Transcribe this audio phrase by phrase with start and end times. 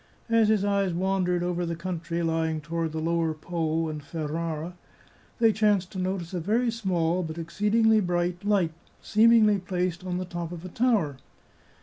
[0.31, 4.73] As his eyes wandered over the country lying to ward the lower Po and Ferrara,
[5.37, 10.25] they chanced to notice a very small, but exceedingly bright, light, seemingly placed on the
[10.25, 11.17] top of a tower.